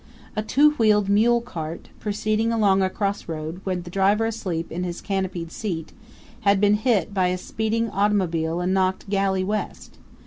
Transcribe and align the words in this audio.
A 0.35 0.41
two 0.41 0.71
wheeled 0.79 1.09
mule 1.09 1.41
cart, 1.41 1.89
proceeding 1.99 2.51
along 2.51 2.81
a 2.81 2.89
crossroad, 2.89 3.61
with 3.65 3.83
the 3.83 3.91
driver 3.91 4.25
asleep 4.25 4.71
in 4.71 4.83
his 4.83 4.99
canopied 4.99 5.51
seat, 5.51 5.93
had 6.39 6.59
been 6.59 6.73
hit 6.73 7.13
by 7.13 7.27
a 7.27 7.37
speeding 7.37 7.87
automobile 7.91 8.61
and 8.61 8.73
knocked 8.73 9.11
galley 9.11 9.43
west. 9.43 9.99